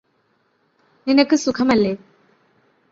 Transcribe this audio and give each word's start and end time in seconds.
നിനക്ക് 1.07 1.35
സുഖമല്ലേ 1.35 1.93